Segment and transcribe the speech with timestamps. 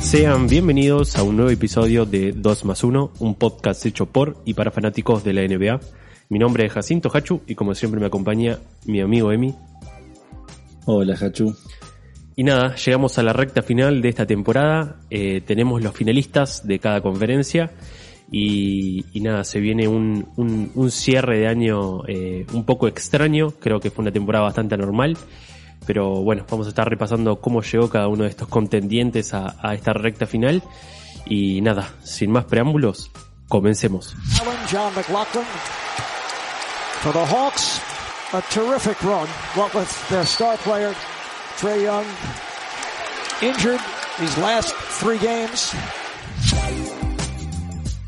[0.00, 4.54] Sean bienvenidos a un nuevo episodio de 2 más 1, un podcast hecho por y
[4.54, 5.80] para fanáticos de la NBA.
[6.28, 9.54] Mi nombre es Jacinto Hachu y como siempre me acompaña mi amigo Emi.
[10.84, 11.54] Hola, Hachu.
[12.36, 15.00] Y nada, llegamos a la recta final de esta temporada.
[15.10, 17.70] Eh, tenemos los finalistas de cada conferencia.
[18.30, 23.50] Y, y nada, se viene un, un- un cierre de año eh, un poco extraño.
[23.60, 25.16] Creo que fue una temporada bastante anormal.
[25.86, 29.74] Pero bueno, vamos a estar repasando cómo llegó cada uno de estos contendientes a, a
[29.74, 30.62] esta recta final.
[31.26, 33.10] Y nada, sin más preámbulos,
[33.48, 34.14] comencemos.
[34.70, 35.44] John McLaughlin.
[37.02, 37.80] For the Hawks,
[38.32, 39.26] a terrific run.
[39.56, 40.94] What with their star player,
[41.58, 42.06] Trey Young,
[43.42, 43.80] injured
[44.20, 45.74] these last three games.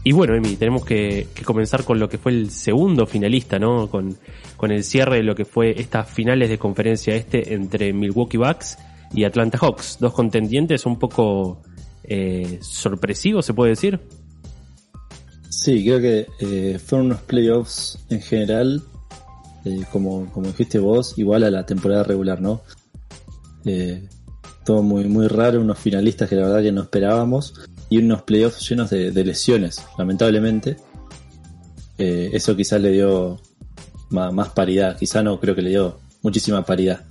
[0.06, 3.88] Y bueno, Emi, tenemos que, comenzar con lo que fue el segundo finalista, ¿no?
[3.88, 4.14] Con,
[4.58, 8.76] con el cierre de lo que fue estas finales de conferencia este entre Milwaukee Bucks
[9.14, 9.96] y Atlanta Hawks.
[9.98, 11.62] Dos contendientes un poco
[12.02, 13.98] eh, sorpresivos, se puede decir.
[15.48, 18.82] Sí, creo que eh, fueron unos playoffs en general,
[19.64, 22.60] eh, como, como dijiste vos, igual a la temporada regular, ¿no?
[23.64, 24.06] Eh,
[24.66, 27.54] todo muy, muy raro, unos finalistas que la verdad que no esperábamos
[27.88, 30.76] y unos playoffs llenos de, de lesiones, lamentablemente.
[31.98, 33.40] Eh, eso quizás le dio
[34.10, 37.04] más, paridad, quizá no creo que le dio muchísima paridad.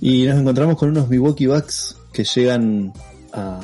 [0.00, 2.92] Y nos encontramos con unos Milwaukee Bucks que llegan
[3.32, 3.60] a,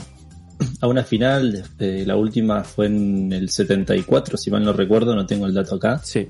[0.80, 1.64] a una final.
[1.78, 5.76] eh, la última fue en el 74, si mal no recuerdo, no tengo el dato
[5.76, 6.00] acá.
[6.02, 6.28] Sí.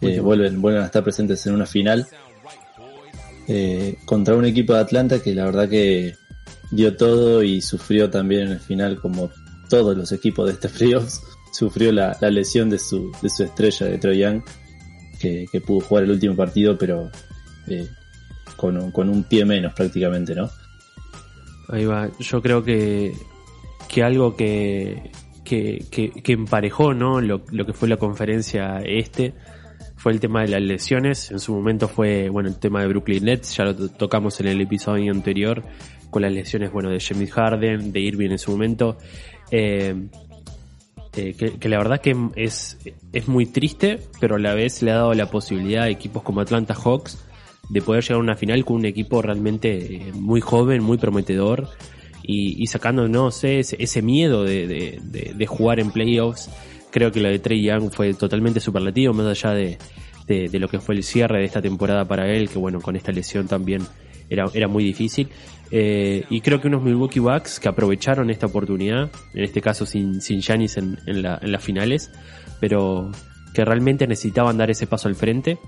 [0.00, 2.06] Eh, vuelven, vuelven a estar presentes en una final
[3.48, 6.14] eh, contra un equipo de Atlanta que la verdad que
[6.70, 9.30] dio todo y sufrió también en el final como
[9.68, 11.22] todos los equipos de este playoffs.
[11.52, 14.40] Sufrió la, la lesión de su, de su estrella de Troy Young
[15.20, 17.10] que, que pudo jugar el último partido pero
[17.66, 17.88] eh,
[18.56, 20.48] con, un, con un pie menos prácticamente, ¿no?
[21.68, 22.08] Ahí va.
[22.20, 23.12] Yo creo que,
[23.88, 25.10] que algo que,
[25.44, 27.20] que, que, que emparejó ¿no?
[27.20, 29.34] Lo, lo que fue la conferencia este
[29.96, 31.30] fue el tema de las lesiones.
[31.32, 34.46] En su momento fue bueno el tema de Brooklyn Nets, ya lo to- tocamos en
[34.46, 35.64] el episodio anterior
[36.10, 38.98] con las lesiones bueno de James Harden, de Irving en su momento.
[39.50, 39.94] Eh,
[41.16, 42.78] eh, que, la verdad que es,
[43.12, 46.40] es muy triste, pero a la vez le ha dado la posibilidad a equipos como
[46.40, 47.18] Atlanta Hawks
[47.68, 51.68] de poder llegar a una final con un equipo realmente eh, muy joven, muy prometedor
[52.22, 56.48] y, y sacando, no sé, ese, ese miedo de, de- jugar en playoffs.
[56.92, 59.78] Creo que lo de Trey Young fue totalmente superlativo, más allá de-
[60.28, 63.10] de lo que fue el cierre de esta temporada para él, que bueno, con esta
[63.10, 63.82] lesión también
[64.30, 65.28] era, era muy difícil.
[65.72, 70.20] Eh, y creo que unos Milwaukee Bucks que aprovecharon esta oportunidad, en este caso sin,
[70.20, 72.10] sin en, en, la- las finales,
[72.60, 73.10] pero
[73.54, 75.58] que realmente necesitaban dar ese paso al frente.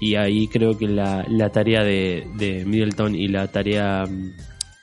[0.00, 4.32] Y ahí creo que la, la tarea de, de Middleton y la tarea mm,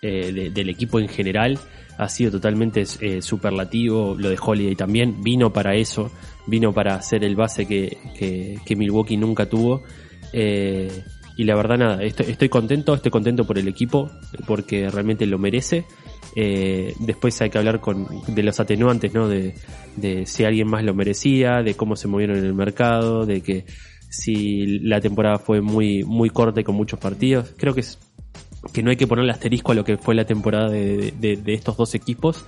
[0.01, 1.57] eh, de- del equipo en general
[1.97, 4.15] ha sido totalmente eh, superlativo.
[4.17, 6.09] Lo de Holiday también vino para eso,
[6.47, 9.83] vino para ser el base que, que, que Milwaukee nunca tuvo.
[10.31, 10.89] Eh,
[11.39, 14.11] y la verdad nada, estoy, contento, estoy contento por el equipo,
[14.45, 15.85] porque realmente lo merece.
[16.35, 19.29] Eh, después hay que hablar con, de los atenuantes, ¿no?
[19.29, 19.53] De,
[20.25, 23.63] si alguien más lo merecía, de cómo se movieron en el mercado, de que
[24.09, 27.53] si la temporada fue muy, muy corta y con muchos partidos.
[27.57, 27.85] Creo que
[28.73, 31.77] que no hay que ponerle asterisco a lo que fue la temporada de, de- estos
[31.77, 32.43] dos equipos.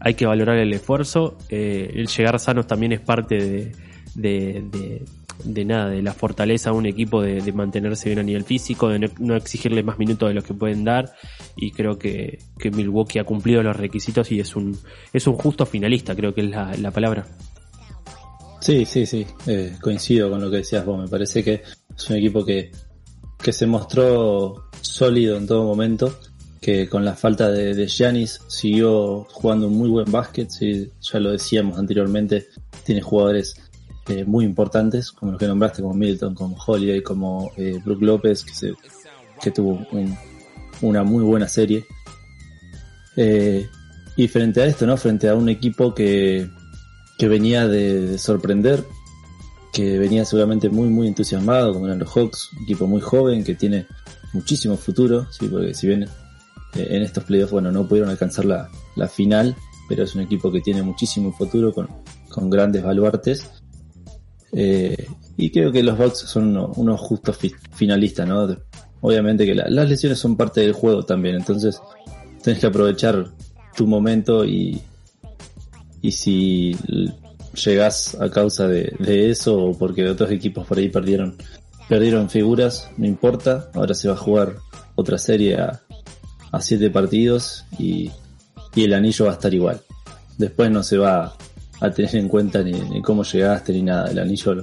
[0.00, 1.38] Hay que valorar el esfuerzo.
[1.48, 3.72] Eh, el llegar sanos también es parte
[4.14, 5.02] de,
[5.42, 8.98] de- nada, de la fortaleza de un equipo de, mantenerse bien a nivel físico, de
[8.98, 11.12] no, no exigirle más minutos de los que pueden dar.
[11.56, 14.76] Y creo que, que Milwaukee ha cumplido los requisitos y es un,
[15.12, 17.26] es un justo finalista, creo que es la, la palabra.
[18.60, 21.62] Sí, sí, sí, eh, coincido con lo que decías vos, me parece que
[21.96, 22.70] es un equipo que,
[23.42, 26.18] que se mostró sólido en todo momento,
[26.62, 31.20] que con la falta de, de Giannis siguió jugando un muy buen básquet, sí, ya
[31.20, 32.46] lo decíamos anteriormente,
[32.84, 33.54] tiene jugadores
[34.08, 38.44] eh, muy importantes, como los que nombraste, como Milton, como Holiday, como eh, Brook López,
[38.44, 38.74] que, se,
[39.42, 40.16] que tuvo un-
[40.82, 41.84] una muy buena serie.
[43.16, 43.68] Eh,
[44.16, 44.96] y frente a esto, ¿no?
[44.96, 46.48] Frente a un equipo que,
[47.18, 48.84] que venía de, de sorprender,
[49.72, 53.54] que venía seguramente muy, muy entusiasmado, como eran los Hawks, un equipo muy joven que
[53.54, 53.86] tiene
[54.32, 56.04] muchísimo futuro, sí, porque si bien
[56.74, 59.56] eh, en estos playoffs, bueno, no pudieron alcanzar la, la final,
[59.88, 61.88] pero es un equipo que tiene muchísimo futuro con,
[62.28, 63.48] con grandes baluartes.
[64.56, 65.06] Eh,
[65.36, 68.56] y creo que los Bucks son uno- unos justos fi- finalistas, ¿no?
[69.00, 71.80] Obviamente que la- las lesiones son parte del juego también, entonces
[72.42, 73.32] tenés que aprovechar
[73.76, 74.80] tu momento y,
[76.02, 76.76] y si
[77.64, 81.36] llegás a causa de, de eso o porque otros equipos por ahí perdieron
[81.88, 84.56] perdieron figuras, no importa, ahora se va a jugar
[84.94, 85.82] otra serie a,
[86.50, 88.10] a siete partidos y,
[88.74, 89.80] y el anillo va a estar igual.
[90.38, 91.36] Después no se va
[91.80, 94.54] a tener en cuenta ni, ni cómo llegaste ni nada, el anillo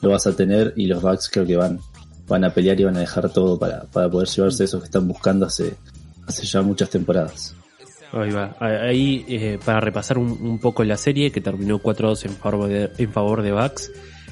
[0.00, 1.78] lo, vas a tener y los Bucks creo que van,
[2.26, 5.06] van a pelear y van a dejar todo para, para poder llevarse esos que están
[5.06, 5.74] buscando hace,
[6.26, 7.54] hace ya muchas temporadas.
[8.12, 8.54] Ahí va.
[8.60, 13.12] Ahí, eh, para repasar un, poco la serie, que terminó 4-2 en favor de, en
[13.12, 13.90] favor de Bucks,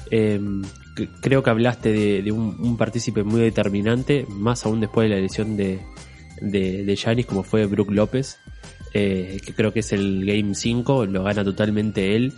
[0.09, 1.91] que- creo que hablaste
[2.21, 5.79] de, un, un partícipe muy determinante, más aún después de la lesión de,
[6.41, 8.37] de, de como fue Brook López,
[8.93, 12.33] eh, que creo que es el Game 5, lo gana totalmente él.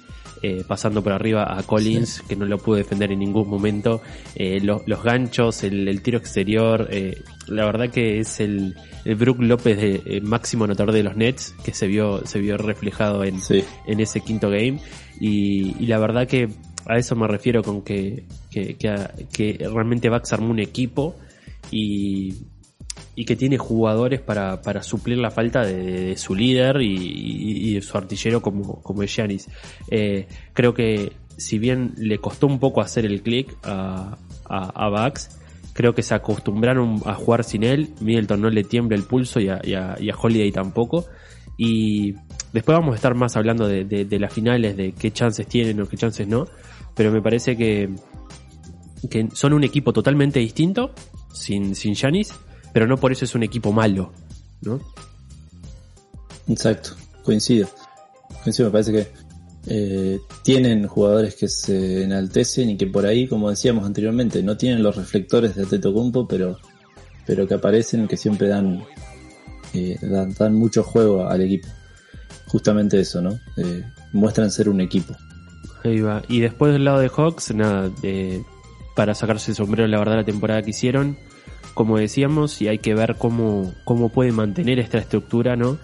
[0.45, 4.01] eh, pasando por arriba a Collins, que no lo pudo defender en ningún momento,
[4.35, 9.15] eh, lo- los ganchos, el, el tiro exterior, eh, la verdad que es el, el
[9.15, 13.23] Brook López de, eh, máximo anotador de los Nets, que se vio, se vio reflejado
[13.23, 13.63] en, Sí.
[13.87, 14.79] en ese quinto game.
[15.17, 16.49] Y, y la verdad que
[16.87, 18.93] a eso me refiero con que, que, que,
[19.31, 21.15] que realmente Bucks armó un equipo
[21.71, 22.33] y,
[23.15, 27.97] y que tiene jugadores para, para suplir la falta de, su líder y, de su
[27.97, 29.49] artillero como, como es Giannis.
[29.89, 35.39] Eh, creo que si bien le costó un poco hacer el click a, a, Bucks,
[35.73, 37.89] creo que se acostumbraron a jugar sin él.
[38.01, 41.05] Middleton no le tiembla el pulso y a, y y Holiday tampoco.
[41.57, 42.13] Y
[42.51, 45.97] después vamos a estar más hablando de, las finales, de qué chances tienen o qué
[45.97, 46.45] chances no.
[46.95, 47.89] Pero me parece que,
[49.09, 50.93] que son un equipo totalmente distinto,
[51.33, 51.95] sin, sin
[52.73, 54.11] pero no por eso es un equipo malo,
[54.61, 54.81] ¿no?
[56.47, 56.91] Exacto,
[57.23, 57.69] coincido.
[58.43, 59.07] Coincido, me parece que
[59.67, 64.83] eh, tienen jugadores que se enaltecen y que por ahí, como decíamos anteriormente, no tienen
[64.83, 66.57] los reflectores de Tetocumpo, pero,
[67.25, 68.83] pero que aparecen, que siempre dan,
[69.73, 71.69] eh, dan, dan mucho juego al equipo.
[72.47, 73.39] Justamente eso, ¿no?
[73.55, 75.15] Eh, muestran ser un equipo.
[75.83, 76.23] Ahí va.
[76.27, 78.41] Y después del lado de Hawks, nada, eh,
[78.95, 81.17] para sacarse el sombrero, la verdad, la temporada que hicieron,
[81.73, 85.77] como decíamos, y hay que ver cómo, cómo puede mantener esta estructura, ¿no?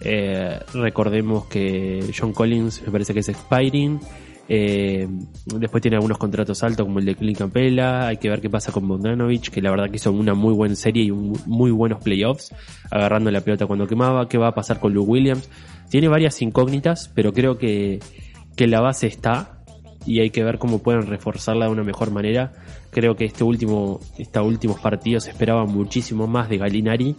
[0.00, 4.00] Eh, recordemos que John Collins me parece que es expiring.
[4.48, 5.08] eh,
[5.46, 8.06] después tiene algunos contratos altos como el de Clint Capella.
[8.06, 10.74] Hay que ver qué pasa con Bogdanovich, que la verdad que hizo una muy buena
[10.74, 12.54] serie y muy buenos playoffs,
[12.90, 14.28] agarrando la pelota cuando quemaba.
[14.28, 15.48] ¿Qué va a pasar con Lou Williams?
[15.88, 18.00] Tiene varias incógnitas, pero creo que,
[18.56, 19.53] que la base está
[20.06, 22.52] y hay que ver cómo pueden reforzarla de una mejor manera.
[22.90, 27.16] Creo que este último, estos últimos partidos esperaba muchísimo más de Galinari,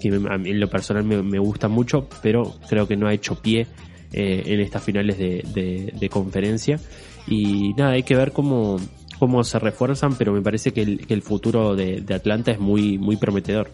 [0.00, 3.40] que a mí en lo personal me, gusta mucho, pero creo que no ha hecho
[3.40, 3.66] pie
[4.12, 6.78] eh, en estas finales de, de- conferencia.
[7.26, 8.76] Y nada, hay que ver cómo,
[9.18, 12.58] cómo se refuerzan, pero me parece que el, que el futuro de, de Atlanta es
[12.58, 13.70] muy, muy prometedor.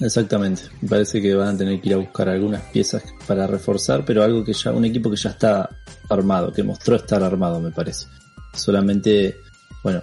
[0.00, 0.62] Exactamente.
[0.80, 4.22] Me parece que van a tener que ir a buscar algunas piezas para reforzar, pero
[4.22, 5.68] algo que ya, un equipo que ya está
[6.14, 8.06] armado, que mostró estar armado, me parece.
[8.52, 9.40] Solamente,
[9.82, 10.02] bueno,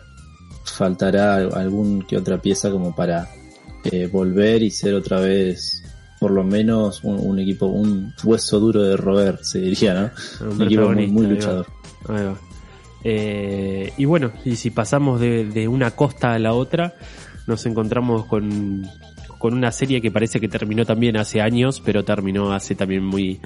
[0.66, 3.28] faltará algún que otra pieza como para
[3.84, 5.84] eh, volver y ser otra vez,
[6.20, 9.94] por lo menos, un, un equipo, un hueso duro de roer, se diría,
[10.40, 10.50] ¿no?
[10.50, 11.36] Un Un equipo muy, muy protagonista, ahí va.
[11.36, 11.68] luchador.
[12.10, 12.38] Ahí va.
[13.04, 16.96] Eh, y bueno, y si pasamos de, de una costa a la otra,
[17.46, 18.86] nos encontramos con,
[19.38, 23.40] con una serie que parece que terminó también hace años, pero terminó hace también muy,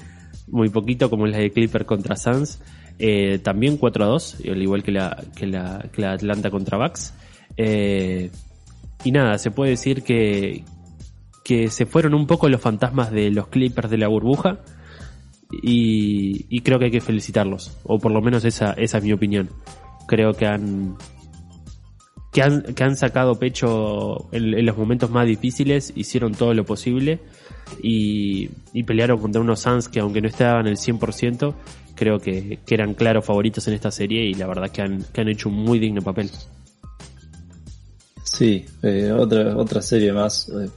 [0.48, 2.60] muy poquito, como es la de Clipper contra Suns.
[2.98, 7.14] Eh, también 4 a 2, al igual que la, que la, Atlanta contra Bucks.
[7.56, 8.30] Eh,
[9.04, 10.64] y nada, se puede decir que,
[11.44, 14.60] que se fueron un poco los fantasmas de los Clippers de la burbuja
[15.50, 19.50] y, creo que hay que felicitarlos, o por lo menos esa, esa es mi opinión.
[20.06, 20.96] Creo que han,
[22.32, 27.20] que han, que han sacado pecho en los momentos más difíciles, hicieron todo lo posible
[27.82, 31.54] y, y pelearon contra unos Suns que aunque no estaban el 100%,
[31.94, 35.20] creo que, que eran claros favoritos en esta serie y la verdad que han, que
[35.20, 36.30] han hecho un muy digno papel.
[38.24, 40.68] Sí, eh, otra, otra serie más, eh,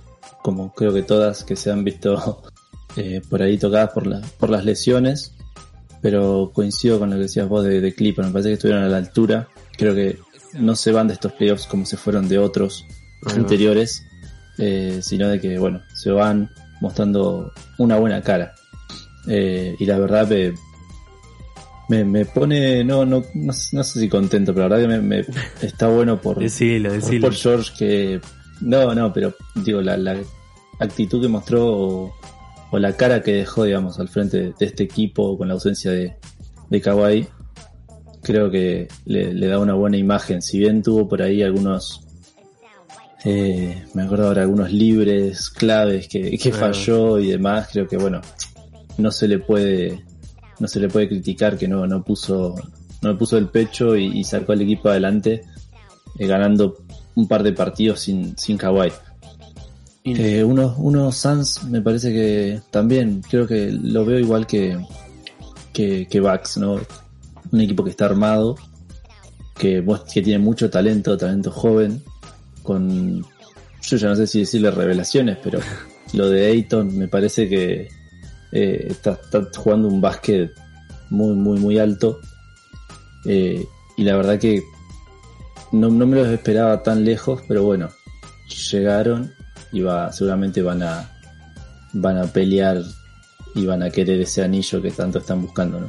[0.43, 2.43] como creo que todas que se han visto
[2.97, 5.33] eh, por ahí tocadas por, la, por las lesiones,
[6.01, 8.89] pero coincido con lo que decías vos de, de Clipper, me parece que estuvieron a
[8.89, 10.19] la altura, creo que
[10.53, 12.85] no se van de estos playoffs como se fueron de otros
[13.35, 14.05] anteriores,
[15.01, 16.49] sino de que, bueno, se van
[16.81, 18.53] mostrando una buena cara.
[19.27, 20.53] Eh, y la verdad me,
[21.89, 24.99] me, me pone, no, no, no, sé no sé si contento, pero la verdad que
[25.01, 25.25] me, me-
[25.61, 27.21] está bueno por, Decilo, por decilo.
[27.21, 28.21] Paul George que,
[28.61, 30.17] no, no, pero digo, la, la
[30.79, 32.13] actitud que mostró o,
[32.71, 35.91] o la cara que dejó, digamos, al frente de, de este equipo con la ausencia
[35.91, 36.15] de,
[36.69, 37.27] de Kawhi,
[38.23, 40.41] creo que le, le da una buena imagen.
[40.41, 42.04] Si bien tuvo por ahí algunos,
[43.25, 48.21] eh, me acuerdo ahora, algunos libres claves que, que falló y demás, creo que bueno,
[48.97, 50.05] no se le puede,
[50.59, 52.55] no se le puede criticar que no, no puso,
[53.01, 55.41] no puso el pecho y, y sacó al equipo adelante,
[56.19, 56.77] eh, ganando
[57.15, 58.91] un par de partidos sin, sin Kawhi.
[60.03, 64.77] Eh, unos, unos Suns me parece que también creo que lo veo igual que,
[65.73, 66.79] que, que Bucks, ¿no?
[67.51, 68.55] Un equipo que está armado,
[69.57, 72.03] que, que tiene mucho talento, talento joven,
[72.65, 73.21] con,
[73.81, 75.59] yo ya no sé si decirle revelaciones, pero
[76.13, 77.87] lo de Ayton me parece que
[78.51, 80.51] eh, está, está jugando un básquet
[81.09, 82.19] muy, muy, muy alto.
[83.25, 83.65] Eh,
[83.97, 84.61] y la verdad que
[85.71, 87.89] no, no me los esperaba tan lejos, pero bueno,
[88.71, 89.31] llegaron
[89.71, 91.11] y va, seguramente van a
[91.93, 92.81] van a pelear
[93.55, 95.87] y van a querer ese anillo que tanto están buscando, ¿no?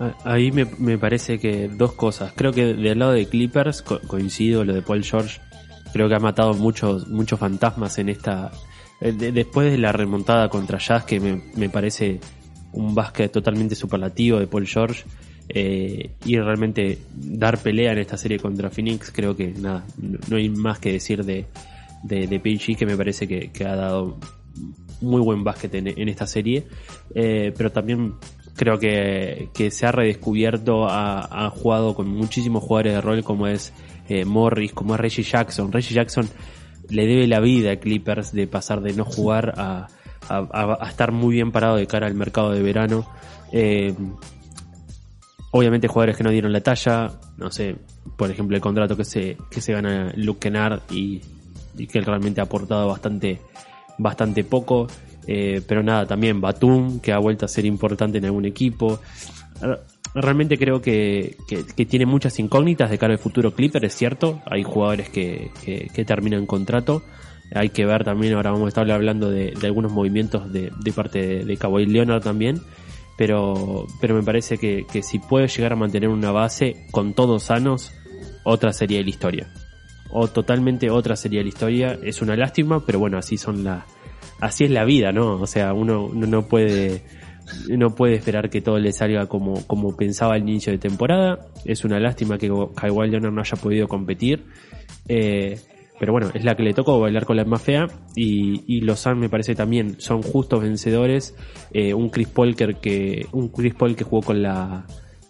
[0.00, 2.32] Ah, Ahí me, me parece que dos cosas.
[2.36, 5.40] Creo que del lado de Clippers co- coincido lo de Paul George.
[5.92, 8.50] Creo que ha matado muchos muchos fantasmas en esta.
[9.00, 12.20] eh, de- después de la remontada contra Jazz, que me, me parece
[12.72, 15.04] un básquet totalmente superlativo de Paul George.
[15.50, 20.50] eh, y realmente dar pelea en esta serie contra Phoenix, creo que nada, no, hay
[20.50, 21.46] más que decir de,
[22.02, 22.38] de, de
[22.76, 24.18] que me parece que, ha dado
[25.00, 26.66] muy buen básquet en, en esta serie.
[27.14, 28.14] Eh, pero también
[28.56, 30.86] creo que, que se ha redescubierto,
[31.46, 33.72] ha jugado con muchísimos jugadores de rol como es
[34.08, 35.72] eh, Morris, como es Reggie Jackson.
[35.72, 36.28] Reggie Jackson
[36.88, 39.88] le debe la vida a Clippers de pasar de no jugar a,
[40.88, 43.06] estar muy bien parado de cara al mercado de verano.
[43.52, 43.94] Eh,
[45.50, 47.76] obviamente jugadores que no dieron la talla, no sé,
[48.16, 51.22] por ejemplo el contrato que se, que se gana Luke Kennard y,
[51.76, 53.40] y que él realmente ha aportado bastante,
[53.98, 54.86] bastante poco.
[55.26, 58.98] Eh, pero nada, también Batum, que ha vuelto a ser importante en algún equipo.
[60.14, 64.40] Re- Realmente creo que, que- tiene muchas incógnitas de cara al futuro Clipper, es cierto.
[64.50, 67.02] Hay jugadores que, que, que terminan contrato.
[67.54, 70.92] Hay que ver también, ahora vamos a estar hablando de, de algunos movimientos de, de
[70.92, 72.60] parte de, de Kawhi Leonard también.
[73.16, 77.44] Pero, pero me parece que, que si puede llegar a mantener una base con todos
[77.44, 77.92] sanos,
[78.44, 79.48] otra sería la historia.
[80.10, 81.98] O totalmente otra sería la historia.
[82.02, 83.86] Es una lástima, pero bueno, así son la,
[84.40, 85.40] así es la vida, ¿no?
[85.40, 87.02] O sea, uno, uno no puede,
[87.68, 91.46] no puede esperar que todo le salga como, como pensaba al inicio de temporada.
[91.64, 94.44] Es una lástima que Kawhi Leonard no haya podido competir.
[95.08, 95.58] Eh,
[96.00, 97.86] pero bueno, es la que le tocó bailar con la más fea.
[98.14, 101.34] Y, y los Suns me parece también son justos vencedores.
[101.72, 104.86] Eh, un Chris que, que- un Chris Paul que jugó con la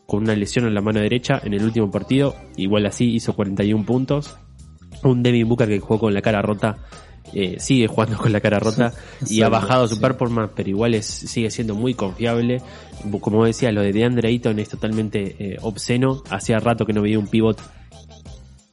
[0.06, 2.34] con una lesión en la mano derecha en el último partido.
[2.56, 4.36] Igual así hizo 41 puntos.
[5.04, 6.78] Un Devin Booker que jugó con la cara rota.
[7.34, 8.92] Eh, sigue jugando con la cara rota
[9.28, 12.62] y ha bajado su performance, pero igual es, sigue siendo muy confiable.
[13.20, 16.22] Como decía, lo de DeAndre Ayton es totalmente eh, obsceno.
[16.30, 17.60] Hacía rato que no veía un pivot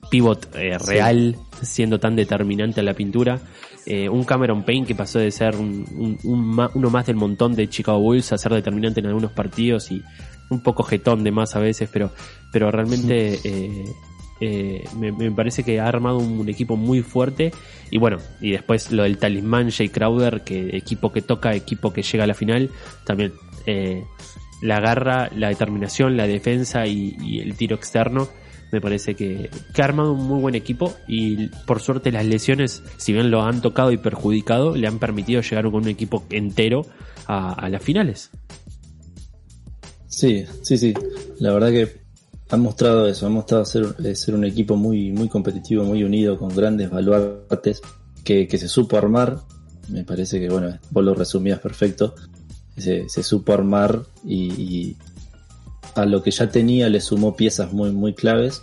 [0.09, 3.39] pivot eh, real siendo tan determinante a la pintura.
[3.87, 7.15] Eh, un Cameron Payne que pasó de ser un, un- un ma- uno más del
[7.15, 10.01] montón de Chicago Bulls a ser determinante en algunos partidos y
[10.49, 12.11] un poco jetón de más a veces, pero,
[12.51, 13.83] pero realmente eh,
[14.41, 17.51] eh, me, parece que ha armado un, equipo muy fuerte
[17.89, 22.03] y bueno, y después lo del talismán Jay Crowder, que equipo que toca, equipo que
[22.03, 22.69] llega a la final,
[23.05, 23.33] también
[23.65, 24.03] eh,
[24.61, 28.27] la garra, la determinación, la defensa y, el tiro externo
[28.71, 32.83] me parece que, que ha armado un muy buen equipo y por suerte las lesiones,
[32.97, 36.85] si bien lo han tocado y perjudicado, le han permitido llegar con un equipo entero
[37.27, 38.31] a, a las finales.
[40.07, 40.93] Sí, sí, sí.
[41.39, 42.04] La verdad que
[42.49, 46.37] han mostrado eso, han mostrado ser, eh, ser un equipo muy, muy competitivo, muy unido,
[46.37, 47.81] con grandes baluartes,
[48.23, 49.39] que, que se supo armar.
[49.89, 52.15] Me parece que, bueno, vos lo resumías perfecto.
[52.77, 54.97] se, se supo armar y, y
[55.95, 58.61] a lo que ya tenía le sumó piezas muy, muy claves.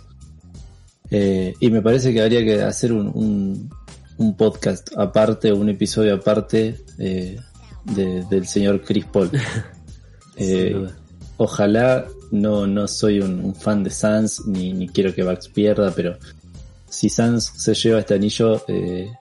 [1.11, 3.69] Eh, y me parece que habría que hacer un, un,
[4.17, 7.37] un podcast aparte, un episodio aparte eh,
[7.85, 9.29] de- del señor Chris Paul.
[10.35, 10.87] Eh,
[11.37, 16.17] ojalá, no, no soy un, fan de Sans, ni, ni quiero que Bucks pierda, pero
[16.89, 19.11] si Sans se lleva este anillo, eh,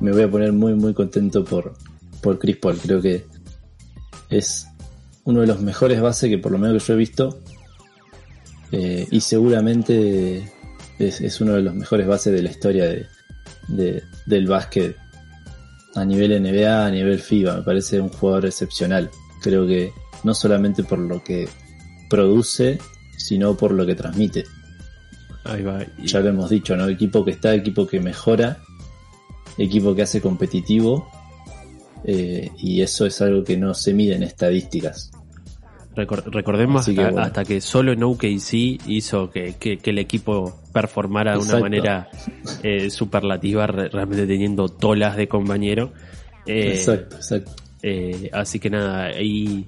[0.00, 1.74] me voy a poner muy, muy contento por,
[2.20, 2.78] por Chris Paul.
[2.78, 3.24] Creo que
[4.28, 4.66] es
[5.24, 7.38] uno de los mejores bases que por lo menos que yo he visto.
[8.72, 10.52] Eh, y seguramente
[10.98, 12.86] es, es uno de los mejores bases de la historia
[13.68, 14.96] de- del básquet
[15.94, 17.56] a nivel NBA, a nivel FIBA.
[17.58, 19.10] Me parece un jugador excepcional.
[19.42, 19.92] Creo que
[20.24, 21.48] no solamente por lo que
[22.08, 22.78] produce,
[23.16, 24.44] sino por lo que transmite.
[25.44, 25.84] Ahí va.
[26.04, 26.88] Ya lo hemos dicho, ¿no?
[26.88, 28.58] Equipo que está, equipo que mejora,
[29.56, 31.08] equipo que hace competitivo.
[32.04, 35.10] eh, y eso es algo que no se mide en estadísticas.
[35.96, 37.26] Recor- recordemos Así que hasta, bueno.
[37.26, 42.08] hasta que solo en OKC hizo que, que- que el equipo performara de una manera
[42.62, 45.92] eh, superlativa, re- realmente teniendo tolas de compañero.
[46.46, 47.50] Eh, exacto, exacto.
[47.82, 49.66] eh, así que nada, ahí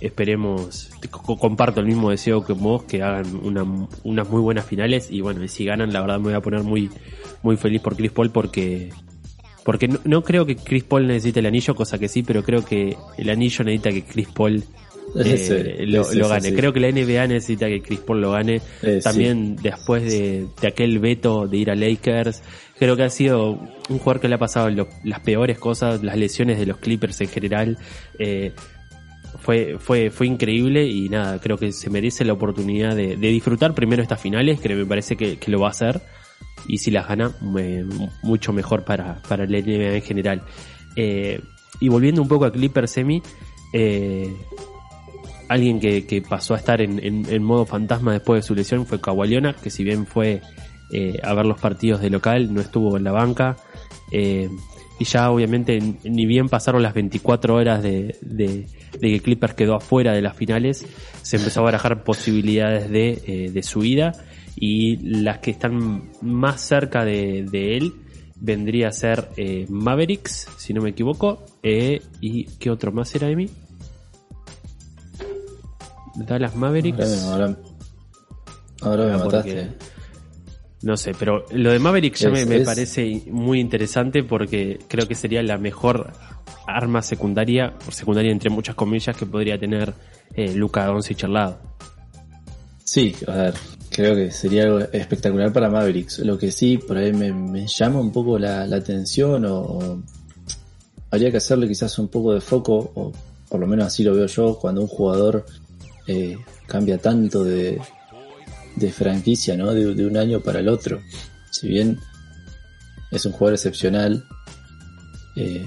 [0.00, 5.08] esperemos, co- comparto el mismo deseo que vos, que hagan una- unas muy buenas finales
[5.10, 6.90] y bueno, y si ganan, la verdad me voy a poner muy,
[7.42, 8.90] muy feliz por Chris Paul porque
[9.64, 12.64] porque no, no creo que Chris Paul necesite el anillo, cosa que sí, pero creo
[12.64, 14.62] que el anillo necesita que Chris Paul
[15.16, 16.54] eh, lo, gane.
[16.54, 18.60] Creo que la NBA necesita que Chris Paul lo gane.
[18.82, 22.42] Eh, También después de, de aquel veto de ir a Lakers,
[22.78, 23.52] creo que ha sido
[23.88, 27.20] un jugador que le ha pasado lo- las peores cosas, las lesiones de los Clippers
[27.22, 27.78] en general.
[28.20, 28.52] Eh,
[29.38, 34.02] fue, fue, fue increíble y nada, creo que se merece la oportunidad de, disfrutar primero
[34.02, 36.00] estas finales, que me parece que, lo va a hacer.
[36.68, 37.84] Y si las gana, me-
[38.22, 40.42] mucho mejor para, para el NBA en general.
[40.96, 41.40] Eh,
[41.80, 43.22] y volviendo un poco a Clippers Semi,
[43.72, 44.34] eh,
[45.48, 49.56] alguien que, pasó a estar en, modo fantasma después de su lesión fue Kawhi Leonard,
[49.56, 50.40] que si bien fue
[50.90, 53.56] eh, a ver los partidos de local, no estuvo en la banca.
[54.98, 58.66] Y ya obviamente ni bien pasaron las 24 horas de, de-
[58.98, 60.86] de que Clippers quedó afuera de las finales,
[61.22, 64.12] se empezó a barajar posibilidades de, eh, de su ida
[64.56, 67.92] y las que están más cerca de, de él
[68.38, 73.28] vendría a ser eh, Mavericks, si no me equivoco, eh, y ¿qué otro más era
[73.30, 73.48] Emi?
[76.14, 77.24] Dallas Mavericks.
[77.24, 77.56] Ahora, me-
[78.80, 79.95] ahora, ahora me porque- mataste.
[80.86, 84.78] No sé, pero lo de Mavericks ya me, Es- me es- parece muy interesante porque
[84.86, 86.12] creo que sería la mejor
[86.68, 89.92] arma secundaria, por secundaria entre muchas comillas, que podría tener
[90.34, 91.58] eh, Luca Doncic al lado.
[92.84, 93.54] Sí, a ver,
[93.90, 96.20] creo que sería algo espectacular para Mavericks.
[96.20, 100.02] Lo que sí, por ahí me, me llama un poco la, la atención o, o
[101.10, 103.12] habría que hacerle quizás un poco de foco, o
[103.48, 105.44] por lo menos así lo veo yo, cuando un jugador
[106.06, 106.36] eh,
[106.68, 107.80] cambia tanto de,
[108.76, 109.72] de franquicia, ¿no?
[109.72, 111.00] De, un año para el otro.
[111.50, 111.98] Si bien
[113.10, 114.24] es un jugador excepcional,
[115.34, 115.66] eh,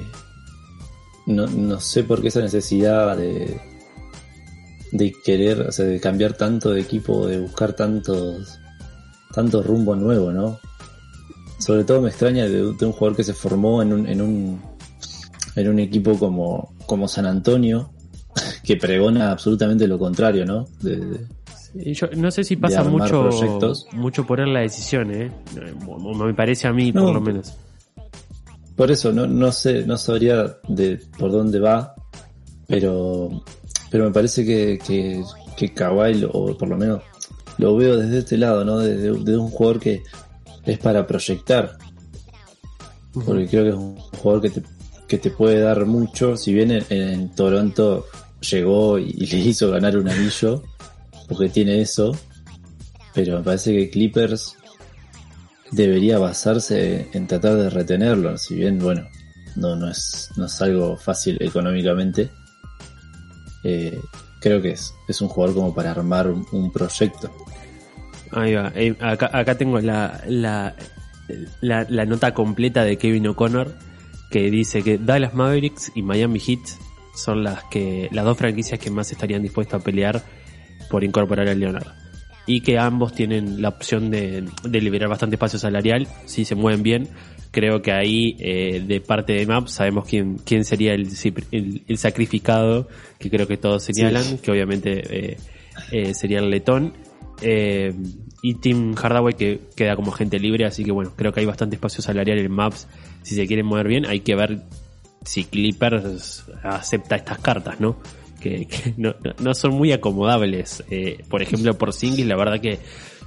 [1.25, 3.59] no, no sé por qué esa necesidad de,
[4.91, 8.59] de querer, o sea, de cambiar tanto de equipo, de buscar tantos,
[9.33, 10.59] tanto rumbo nuevo, ¿no?
[11.59, 14.61] Sobre todo me extraña de, un jugador que se formó en un, en un,
[15.55, 17.91] en un equipo como, como San Antonio,
[18.63, 20.67] que pregona absolutamente lo contrario, ¿no?
[20.81, 21.27] De-
[21.75, 23.87] Y yo no sé si pasa mucho, proyectos.
[23.93, 25.31] mucho por la decisión, ¿eh?
[26.17, 27.03] Me parece a mí, No.
[27.05, 27.53] por lo menos.
[28.75, 31.93] por eso no, no sé, no sabría de por dónde va,
[32.67, 33.43] pero,
[33.91, 35.21] pero me parece que, que,
[35.57, 37.01] que Kawhi, o por lo menos
[37.57, 38.79] lo veo desde este lado, ¿no?
[38.79, 40.01] De, de- un jugador que
[40.65, 41.77] es para proyectar.
[43.13, 44.63] Porque creo que es un jugador que te,
[45.07, 46.37] que te puede dar mucho.
[46.37, 48.05] Si bien en, en Toronto
[48.49, 50.63] llegó y, y le hizo ganar un anillo,
[51.29, 52.17] porque tiene eso,
[53.13, 54.57] pero me parece que Clippers
[55.71, 58.37] debería basarse en tratar de retenerlo.
[58.37, 59.07] Si bien, bueno,
[59.55, 62.29] no, no, es, no es algo fácil económicamente,
[63.63, 63.99] eh,
[64.41, 67.31] creo que es, es un jugador como para armar un, proyecto.
[68.31, 68.71] Ahí va.
[68.75, 70.75] Eh, acá, acá tengo la, la,
[71.61, 73.73] la, la nota completa de Kevin O'Connor
[74.29, 76.59] que dice que Dallas Mavericks y Miami Heat
[77.15, 80.23] son las que las dos franquicias que más estarían dispuestas a pelear
[80.89, 81.87] por incorporar a Leonard.
[82.45, 86.81] Y que ambos tienen la opción de, de liberar bastante espacio salarial si se mueven
[86.81, 87.07] bien.
[87.51, 91.09] Creo que ahí, eh, de parte de MAP, sabemos quién, quién sería el,
[91.51, 92.87] el, el sacrificado,
[93.19, 95.37] que creo que todos señalan, que obviamente eh,
[95.91, 96.93] eh, sería el letón.
[97.41, 97.93] Eh,
[98.41, 101.75] y Tim Hardaway que queda como agente libre, así que bueno, creo que hay bastante
[101.75, 102.87] espacio salarial en Maps.
[103.21, 104.61] Si se quieren mover bien, hay que ver
[105.23, 107.97] si Clippers acepta estas cartas, ¿no?
[108.39, 110.83] Que, no, no- son muy acomodables.
[110.89, 112.79] Eh, por ejemplo, por la verdad que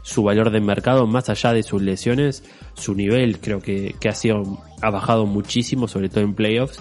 [0.02, 2.42] su valor de mercado, más allá de sus lesiones,
[2.74, 6.80] su nivel creo que, que ha sido, ha bajado muchísimo, sobre todo en playoffs.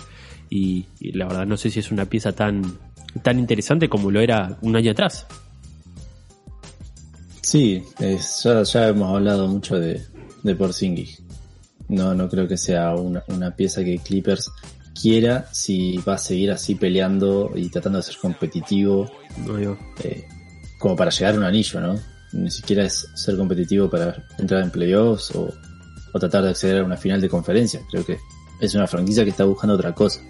[0.50, 2.62] Y, la verdad no sé si es una pieza tan,
[3.24, 5.28] tan interesante como lo era un año atrás.
[7.41, 7.84] Sí,
[8.44, 10.02] ya, ya hemos hablado mucho de,
[10.44, 11.22] de Porzingis.
[11.88, 14.50] No, no creo que sea una, una pieza que Clippers
[15.00, 19.10] quiera si va a seguir así peleando y tratando de ser competitivo
[20.04, 20.28] eh,
[20.78, 22.00] como para llegar a un anillo, ¿no?
[22.34, 25.54] Ni siquiera es ser competitivo para entrar en playoffs o,
[26.14, 27.82] o tratar de acceder a una final de conferencia.
[27.90, 28.18] Creo que
[28.60, 30.22] es una franquicia que está buscando otra cosa.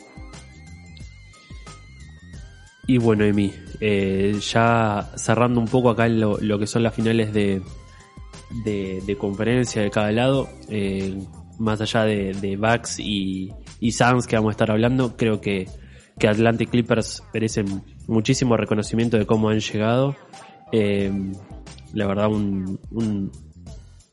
[2.87, 7.31] Y bueno, Emi, eh, ya cerrando un poco acá lo, lo que son las finales
[7.31, 7.61] de,
[8.65, 11.17] de, de conferencia de cada lado, eh,
[11.59, 15.67] más allá de, de Bucks y, y Suns que vamos a estar hablando, creo que,
[16.17, 20.15] que Atlantic Clippers merecen muchísimo reconocimiento de cómo han llegado.
[20.71, 21.11] Eh,
[21.93, 23.31] la verdad, un, un,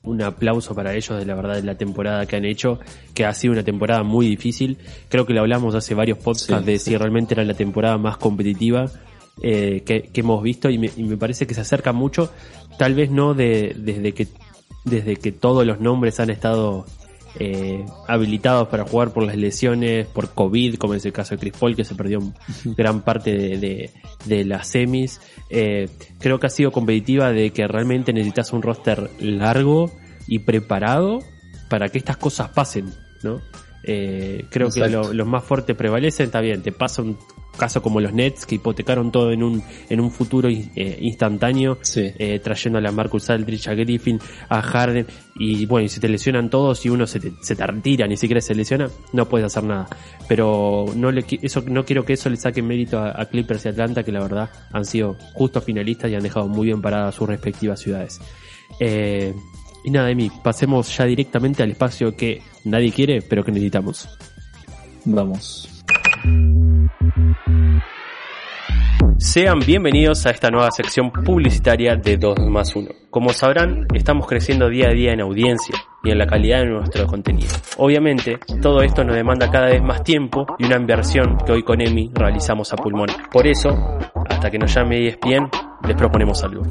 [0.02, 2.80] un aplauso para ellos de la verdad de la temporada que han hecho,
[3.14, 4.78] que ha sido una temporada muy difícil.
[5.08, 6.90] Creo que lo hablamos hace varios podcasts Sí, de sí.
[6.90, 8.90] si realmente era la temporada más competitiva
[9.42, 12.32] eh, que, que hemos visto y me, y me parece que se acerca mucho,
[12.78, 14.26] tal vez no de, desde que
[14.84, 16.86] desde que todos los nombres han estado
[17.38, 21.52] eh, habilitados para jugar por las lesiones, por COVID, como es el caso de Chris
[21.58, 22.20] Paul, que se perdió
[22.64, 23.90] gran parte de, de-
[24.24, 25.20] de las semis.
[25.50, 25.88] Eh,
[26.18, 29.90] creo que ha sido competitiva de que realmente necesitas un roster largo
[30.26, 31.20] y preparado
[31.68, 33.40] para que estas cosas pasen, ¿no?
[33.90, 37.16] Eh, creo que lo- los más fuertes prevalecen, está bien, te pasa un
[37.56, 42.12] caso como los Nets que hipotecaron todo en un, en un futuro eh, instantáneo, Sí.
[42.18, 44.20] eh, trayendo a la Marcus Aldridge, a Griffin,
[44.50, 47.66] a Harden, y bueno, y si te lesionan todos y uno se te, se te
[47.66, 49.88] retira, ni siquiera se lesiona, no puedes hacer nada.
[50.28, 53.68] Pero no le, eso, no quiero que eso le saque mérito a, a Clippers y
[53.70, 57.26] Atlanta, que la verdad han sido justos finalistas y han dejado muy bien paradas sus
[57.28, 58.20] respectivas ciudades.
[58.78, 59.34] Eh,
[59.84, 64.08] y nada, Emi, pasemos ya directamente al espacio que nadie quiere, pero que necesitamos.
[65.04, 65.68] Vamos.
[69.18, 72.88] Sean bienvenidos a esta nueva sección publicitaria de 2 más 1.
[73.10, 77.06] Como sabrán, estamos creciendo día a día en audiencia y en la calidad de nuestro
[77.06, 77.50] contenido.
[77.78, 81.80] Obviamente, todo esto nos demanda cada vez más tiempo y una inversión que hoy con
[81.80, 83.08] EMI realizamos a pulmón.
[83.32, 83.70] Por eso,
[84.28, 85.50] hasta que nos llame ESPN,
[85.86, 86.62] les proponemos algo.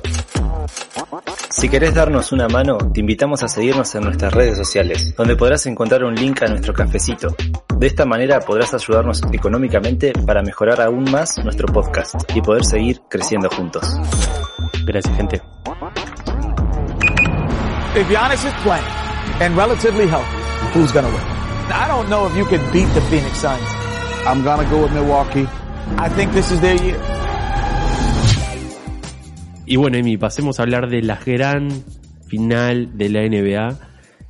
[1.59, 5.65] Si querés darnos una mano, te invitamos a seguirnos en nuestras redes sociales, donde podrás
[5.65, 7.35] encontrar un link a nuestro cafecito.
[7.75, 13.01] De esta manera podrás ayudarnos económicamente para mejorar aún más nuestro podcast y poder seguir
[13.09, 13.83] creciendo juntos.
[14.85, 15.41] Gracias, gente.
[17.95, 18.85] If Giannis is playing
[19.41, 20.37] and relatively healthy,
[20.75, 21.23] who's gonna win?
[21.71, 23.67] I don't know if you could beat the Phoenix Suns.
[24.27, 25.47] I'm gonna go with Milwaukee.
[25.97, 27.01] I think this is their year.
[29.69, 31.69] Y bueno, Emi, pasemos a hablar de la gran
[32.27, 33.77] final de la NBA,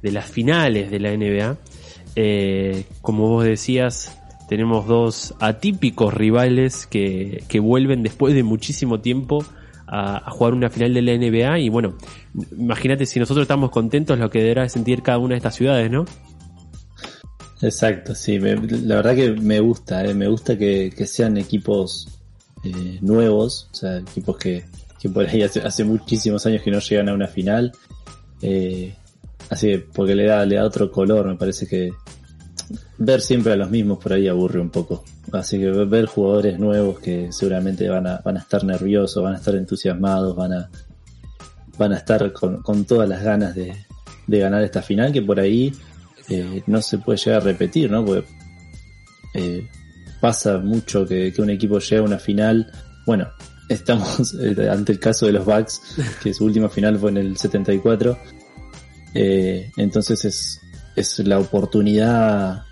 [0.01, 1.57] de las finales de la NBA.
[2.15, 4.17] Eh, como vos decías,
[4.49, 9.45] tenemos dos atípicos rivales que, que vuelven después de muchísimo tiempo
[9.85, 11.59] a, jugar una final de la NBA.
[11.59, 11.95] Y bueno,
[12.57, 16.05] imagínate si nosotros estamos contentos, lo que deberá sentir cada una de estas ciudades, ¿no?
[17.61, 22.07] Exacto, sí, la verdad que me gusta, eh, me gusta que, que sean equipos
[22.63, 24.63] eh, nuevos, o sea, equipos que,
[25.09, 27.71] por ahí hace, hace muchísimos años que no llegan a una final,
[28.41, 28.95] eh,
[29.49, 31.91] así que porque le da, le da otro color, me parece que
[32.97, 36.99] ver siempre a los mismos por ahí aburre un poco, así que ver jugadores nuevos
[36.99, 40.69] que seguramente van a, van a estar nerviosos, van a estar entusiasmados, van a,
[41.77, 43.73] van a estar con, con todas las ganas de,
[44.27, 45.73] de ganar esta final que por ahí
[46.29, 48.05] eh, no se puede llegar a repetir, ¿no?
[48.05, 48.27] Porque
[49.33, 49.67] eh,
[50.19, 52.71] pasa mucho que, que un equipo llega a una final.
[53.05, 53.29] Bueno,
[53.69, 55.81] estamos eh, ante el caso de los Bucks,
[56.23, 58.17] que su última final fue en el 74.
[59.13, 60.61] Eh, entonces es,
[60.95, 62.63] es la oportunidad,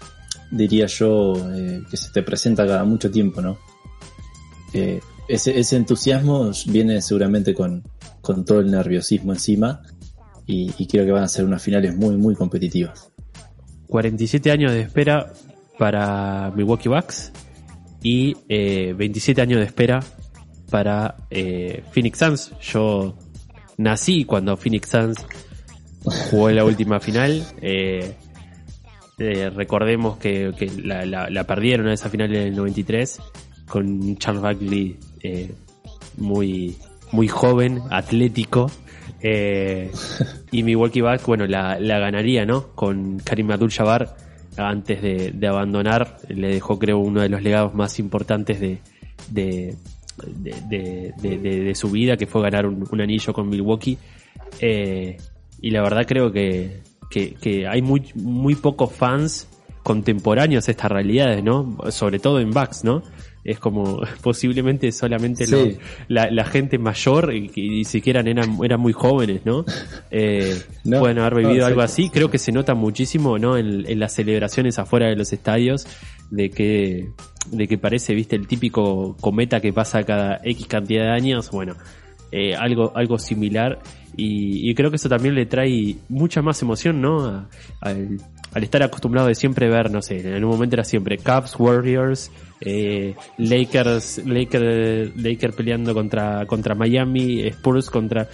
[0.52, 3.58] diría yo, eh, que se te presenta cada mucho tiempo, ¿no?
[5.28, 7.82] Ese, ese entusiasmo viene seguramente con,
[8.22, 9.82] con todo el nerviosismo encima
[10.46, 13.10] y, y creo que van a ser unas finales muy, muy competitivas.
[13.88, 15.32] 47 años de espera
[15.78, 17.32] para Milwaukee Bucks
[18.02, 20.00] y eh, 27 años de espera
[20.70, 22.52] para eh, Phoenix Suns.
[22.62, 23.18] Yo
[23.78, 25.26] nací cuando Phoenix Suns
[26.04, 27.44] jugó la última final.
[27.62, 28.16] Eh,
[29.18, 33.20] eh, recordemos que, que la, perdieron a esa final en el 93
[33.68, 34.58] con Charles
[35.24, 35.52] eh,
[36.18, 36.78] muy,
[37.12, 38.72] muy joven, atlético.
[40.52, 42.68] Y Milwaukee Bucks, bueno, la, la ganaría, ¿no?
[42.76, 44.16] Con Karim Abdul-Jabbar
[44.58, 49.76] antes de, abandonar, le dejó creo uno de los legados más importantes de,
[50.28, 53.98] de, de- de- su vida, que fue ganar un, un anillo con Milwaukee.
[54.60, 55.18] Eh,
[55.62, 59.48] y la verdad creo que, que, que hay muy, muy pocos fans
[59.84, 61.78] contemporáneos a estas realidades, ¿no?
[61.90, 63.04] Sobre todo en Bucks, ¿no?
[63.44, 65.52] Es como posiblemente solamente Sí.
[65.52, 65.68] lo-
[66.08, 69.64] la, la gente mayor y siquiera eran, eran muy jóvenes, ¿no?
[70.12, 72.10] Eh, No, pueden haber no, vivido algo así.
[72.10, 73.58] Creo que se nota muchísimo, ¿no?
[73.58, 75.88] En, en las celebraciones afuera de los estadios
[76.32, 77.10] de que,
[77.52, 81.52] de que parece, viste, el típico cometa que pasa cada X cantidad de años.
[81.52, 81.76] Bueno,
[82.32, 83.80] eh, algo, algo similar.
[84.18, 87.26] Y, creo que eso también le trae mucha más emoción, ¿no?
[87.26, 87.50] A-
[87.82, 88.18] al,
[88.54, 92.32] al estar acostumbrado de siempre ver, no sé, en un momento era siempre Cubs, Warriors,
[92.62, 98.30] eh, Lakers, Lakers, Lakers peleando contra, contra Miami, Spurs contra...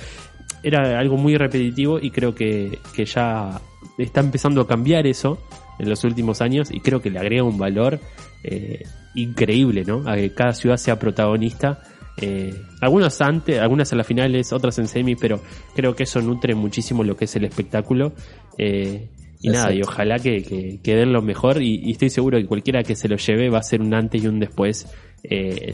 [0.62, 3.60] Era algo muy repetitivo y creo que, que ya
[3.98, 5.40] está empezando a cambiar eso
[5.82, 8.00] en los últimos años y creo que le agrega un valor
[8.44, 8.84] eh,
[9.15, 10.08] increíble, ¿no?
[10.08, 11.82] A que cada ciudad sea protagonista.
[12.17, 15.41] Eh, algunas antes, algunas en las finales, otras en semis, pero
[15.76, 18.13] creo que eso nutre muchísimo lo que es el espectáculo.
[18.60, 19.10] Eh,
[19.41, 22.46] y nada, y ojalá que, que, que den lo mejor y, y estoy seguro que
[22.46, 24.88] cualquiera que se lo lleve va a ser un antes y un después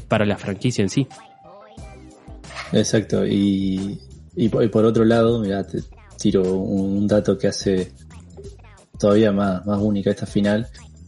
[0.07, 1.05] para la franquicia en sí.
[2.71, 3.99] Exacto, y,
[4.37, 5.79] y, por, y por otro lado, mira, te
[6.17, 7.91] tiro un dato que hace
[8.99, 10.67] todavía más, más única esta final,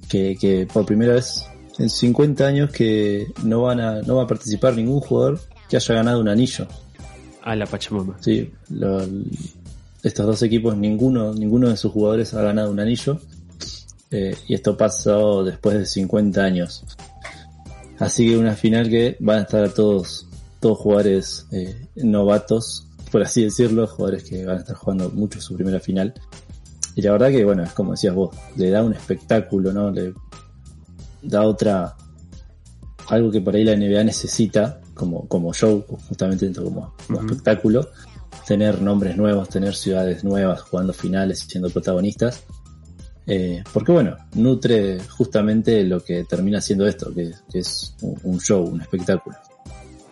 [0.09, 1.45] que, que por primera vez
[1.77, 5.95] en 50 años que no van a, no va a participar ningún jugador que haya
[5.95, 6.67] ganado un anillo.
[7.43, 8.17] A la Pachamama.
[8.19, 9.05] Sí, lo-
[10.03, 13.19] estos dos equipos, ninguno, ninguno de sus jugadores ha ganado un anillo.
[14.11, 16.83] eh, y esto pasó después de 50 años.
[17.99, 20.25] Así que una final que van a estar todos,
[20.59, 25.55] todos jugadores eh, novatos, por así decirlo, jugadores que van a estar jugando mucho su
[25.55, 26.13] primera final.
[26.99, 29.89] Y la verdad que, bueno, es como decías vos, le da un espectáculo, ¿no?
[29.89, 30.13] Le
[31.21, 31.95] da otra,
[33.07, 37.87] algo que por ahí la NBA necesita, como, como show, justamente como, como espectáculo,
[38.45, 42.43] tener nombres nuevos, tener ciudades nuevas jugando finales y siendo protagonistas.
[43.25, 48.41] Eh, porque bueno, nutre justamente lo que termina siendo esto, que, que es un, un
[48.41, 49.37] show, un espectáculo.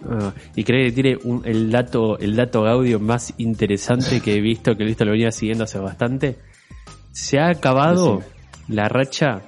[0.10, 4.40] Ah, y creo que tiene un- el dato el dato audio más interesante que he
[4.40, 6.38] visto, que he visto lo venía siguiendo hace bastante.
[7.18, 8.22] Se ha acabado
[8.68, 9.42] la racha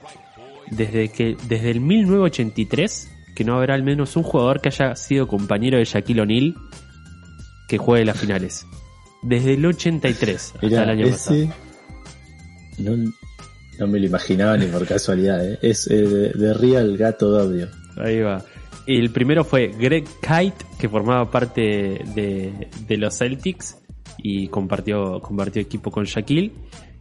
[0.71, 5.27] desde que desde el 1983 que no habrá al menos un jugador que haya sido
[5.27, 6.55] compañero de Shaquille O'Neal
[7.67, 8.65] que juegue las finales.
[9.21, 11.47] Desde el 83 hasta Mirá, el año pasado.
[12.79, 13.13] no,
[13.77, 15.59] no me lo imaginaba ni por casualidad, ¿eh?
[15.61, 17.67] es eh, de, de Real Gato Audio.
[17.97, 18.43] Ahí va.
[18.87, 21.61] El primero fue Greg Kite, que formaba parte
[22.15, 23.77] de, de los Celtics
[24.17, 26.51] y compartió, compartió equipo con Shaquille.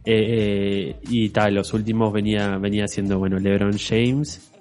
[0.05, 4.51] Eh, y tal, los últimos venía, venía siendo, bueno, LeBron James,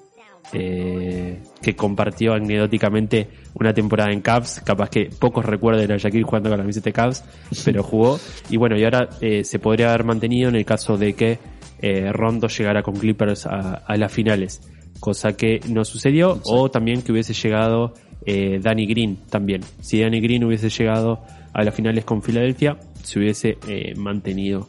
[0.53, 4.61] eh, que compartió anecdóticamente una temporada en Cavs.
[4.61, 7.25] Capaz que pocos recuerden a Shaquille jugando con la camiseta de Cavs,
[7.65, 8.19] pero jugó.
[8.51, 11.39] Y bueno, y ahora eh, se podría haber mantenido en el caso de que
[11.81, 14.61] eh, Rondo llegara con Clippers a, a las finales,
[15.01, 17.95] cosa que no sucedió, o también que hubiese llegado
[18.31, 19.63] eh, Danny Green también.
[19.81, 21.23] Si Danny Green hubiese llegado
[21.53, 24.69] a las finales con Filadelfia, se hubiese eh, mantenido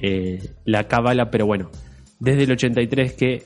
[0.00, 1.70] eh, la cábala, pero bueno,
[2.18, 3.44] desde el 83 que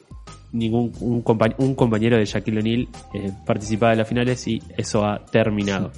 [0.52, 1.22] ningún un,
[1.58, 5.92] un compañero de Shaquille O'Neal eh, participaba en las finales y eso ha terminado.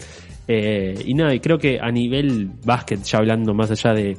[0.49, 4.19] Eh, y nada, y creo que a nivel básquet, ya hablando más allá de,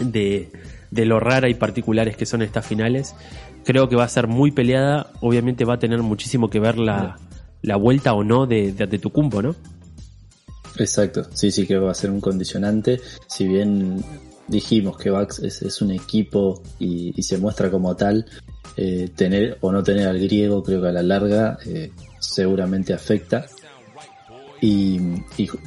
[0.00, 0.50] de,
[0.90, 3.14] de lo rara y particulares que son estas finales,
[3.64, 5.10] creo que va a ser muy peleada.
[5.20, 7.18] Obviamente va a tener muchísimo que ver la,
[7.62, 9.54] la vuelta o no de, de Antetokounmpo, ¿no?
[10.76, 13.00] Exacto, sí, sí que va a ser un condicionante.
[13.28, 14.02] Si bien
[14.48, 18.26] dijimos que Bucks es, un equipo y, y se muestra como tal,
[18.76, 23.46] eh, tener o no tener al griego creo que a la larga eh, seguramente afecta.
[24.60, 24.98] Y,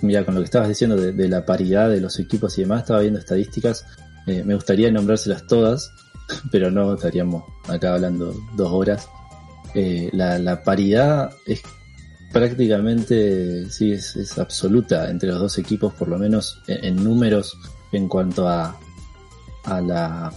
[0.02, 3.02] mira, con lo que estabas diciendo de, la paridad de los equipos y demás, estaba
[3.02, 3.86] viendo estadísticas,
[4.26, 5.92] eh, me gustaría nombrárselas todas,
[6.52, 9.08] pero no estaríamos acá hablando dos horas.
[10.14, 11.62] La, la paridad es
[12.34, 17.56] prácticamente, sí, es, es absoluta entre los dos equipos, por lo menos en, en números
[17.92, 18.78] en cuanto a,
[19.64, 20.34] a la...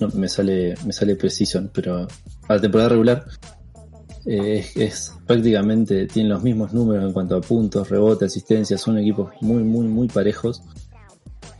[0.00, 2.08] No, me sale, me sale precision, pero
[2.48, 3.24] a la temporada regular
[4.26, 8.98] eh, es, es prácticamente, tienen los mismos números en cuanto a puntos, rebote, asistencia, son
[8.98, 10.62] equipos muy, muy, muy parejos,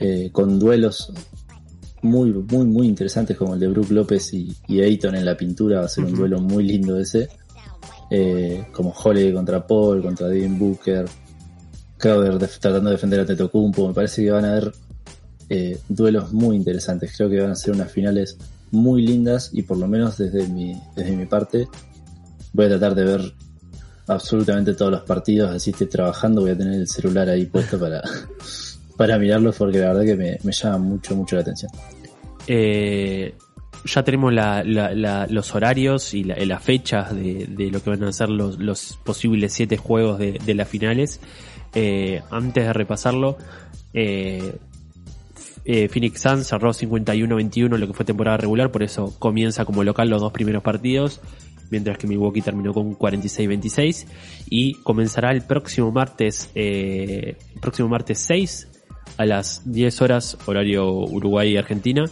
[0.00, 1.12] eh, con duelos
[2.02, 5.80] muy, muy, muy interesantes como el de Brook López y, y Ayton en la pintura,
[5.80, 7.28] va a ser un duelo muy lindo ese
[8.10, 11.06] eh, como Holiday contra Paul, contra Devin Booker,
[12.02, 14.72] Crowder def- tratando de defender a Tetocumpo, me parece que van a haber
[15.48, 18.36] eh, duelos muy interesantes, creo que van a ser unas finales
[18.72, 21.68] muy lindas y por lo menos desde mi, desde mi parte
[22.52, 23.32] voy a tratar de ver
[24.08, 28.02] absolutamente todos los partidos, así estoy trabajando, voy a tener el celular ahí puesto para,
[28.96, 31.70] para mirarlos porque la verdad que me, me llama mucho, mucho la atención.
[32.48, 33.32] Eh,
[33.84, 38.98] ya tenemos los horarios y la- las fechas de, lo que van a ser los,
[39.04, 41.20] posibles siete juegos de, las finales.
[41.74, 43.38] Eh, antes de repasarlo,
[43.94, 44.56] eh,
[45.64, 50.10] eh, Phoenix Suns cerró 51-21 lo que fue temporada regular, por eso comienza como local
[50.10, 51.20] los dos primeros partidos,
[51.70, 54.06] mientras que Milwaukee terminó con 46-26
[54.50, 58.68] y comenzará el próximo martes, eh, próximo martes 6
[59.16, 62.04] a las 10 horas horario Uruguay y Argentina.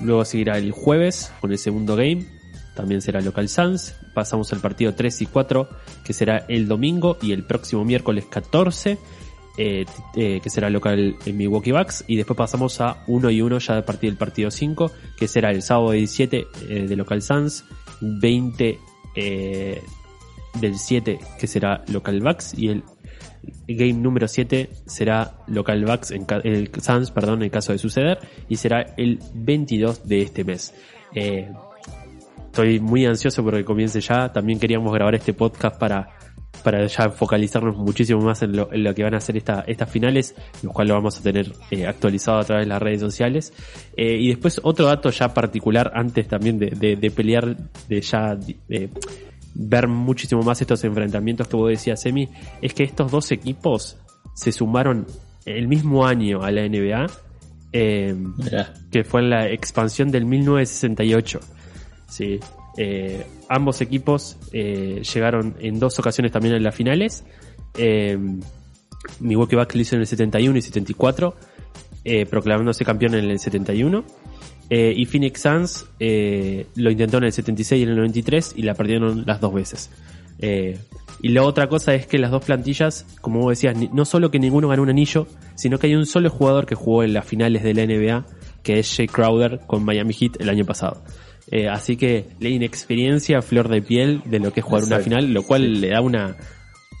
[0.00, 2.26] Luego seguirá el jueves con el segundo game,
[2.76, 3.96] también será local Suns.
[4.14, 5.68] Pasamos al partido 3 y 4
[6.04, 8.98] que será el domingo y el próximo miércoles 14
[9.58, 12.04] eh, eh, que será local en Milwaukee Bucks.
[12.06, 15.50] Y después pasamos a 1 y 1 ya a partir del partido 5 que será
[15.50, 17.64] el sábado 17 eh, de local Suns
[18.02, 18.78] 20
[19.16, 19.82] eh,
[20.60, 22.52] del 7 que será local Bucks.
[22.58, 22.84] Y el
[23.66, 28.56] game número 7 será local Bucks en el Suns perdón en caso de suceder y
[28.56, 30.74] será el 22 de este mes
[31.14, 31.48] Eh,
[32.46, 36.16] estoy muy ansioso porque comience ya también queríamos grabar este podcast para
[36.62, 39.88] para ya focalizarnos muchísimo más en lo, en lo que van a ser esta, estas
[39.88, 43.52] finales, los cuales lo vamos a tener eh, actualizado a través de las redes sociales.
[43.96, 47.56] Eh, y después otro dato ya particular, antes también de pelear,
[47.88, 48.36] de ya
[48.68, 48.88] eh,
[49.58, 52.28] ver muchísimo más estos enfrentamientos que vos decías, Emi,
[52.60, 53.98] es que estos dos equipos
[54.34, 55.06] se sumaron
[55.44, 57.06] el mismo año a la NBA,
[57.72, 58.14] eh,
[58.90, 61.40] que fue en la expansión del 1968.
[62.08, 62.40] Sí.
[62.78, 67.24] Eh, ambos equipos eh, llegaron en dos ocasiones también a las finales.
[69.20, 71.34] Milwaukee Bucks lo hizo en el 71 y 74,
[72.04, 74.04] eh, proclamándose campeón en el 71.
[74.68, 78.62] Eh, y Phoenix Suns eh, lo intentó en el 76 y en el 93 y
[78.62, 79.90] la perdieron las dos veces.
[80.38, 80.78] Eh,
[81.22, 84.38] y la otra cosa es que las dos plantillas, como vos decías, no solo que
[84.38, 87.62] ninguno ganó un anillo, sino que hay un solo jugador que jugó en las finales
[87.62, 88.26] de la NBA,
[88.62, 91.02] que es Jay Crowder con Miami Heat el año pasado.
[91.50, 95.32] Eh, así que la inexperiencia flor de piel de lo que es jugar una final,
[95.32, 96.36] lo cual le da una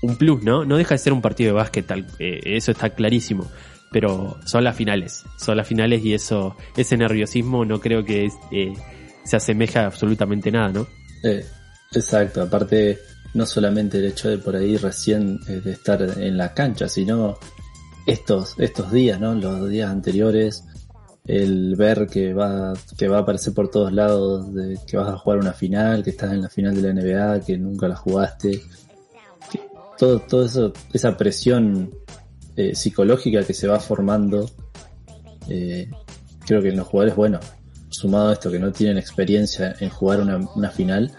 [0.02, 0.64] un plus, ¿no?
[0.64, 3.50] No deja de ser un partido de básquet, tal, eh, eso está clarísimo.
[3.92, 8.72] Pero son las finales, son las finales y eso, ese nerviosismo no creo que eh,
[9.24, 10.86] se asemeja a absolutamente nada, ¿no?
[11.22, 11.44] Eh,
[11.92, 12.98] exacto, aparte
[13.34, 17.38] no solamente el hecho de por ahí recién eh, de estar en la cancha, sino
[18.06, 19.34] estos, estos días, ¿no?
[19.34, 20.64] Los días anteriores,
[21.26, 25.18] el ver que va, que va a aparecer por todos lados, de que vas a
[25.18, 28.62] jugar una final, que estás en la final de la NBA, que nunca la jugaste,
[29.98, 31.90] todo, todo eso, esa presión
[32.56, 34.50] eh, psicológica que se va formando,
[35.48, 35.90] eh,
[36.46, 37.40] creo que en los jugadores, bueno,
[37.90, 41.12] sumado a esto que no tienen experiencia en jugar una, una final,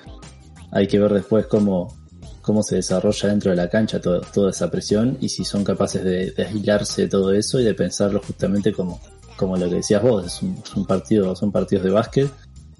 [0.71, 1.95] hay que ver después cómo,
[2.41, 6.31] cómo se desarrolla dentro de la cancha toda esa presión y si son capaces de,
[6.31, 8.99] de aislarse de todo eso y de pensarlo justamente como,
[9.35, 12.29] como lo que decías vos, un, es un partido, son partidos de básquet